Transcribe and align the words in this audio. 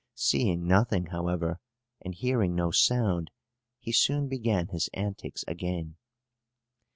Seeing 0.15 0.65
nothing, 0.65 1.05
however, 1.11 1.59
and 2.03 2.15
hearing 2.15 2.55
no 2.55 2.71
sound, 2.71 3.29
he 3.77 3.91
soon 3.91 4.27
began 4.27 4.69
his 4.69 4.89
antics 4.95 5.45
again. 5.47 5.95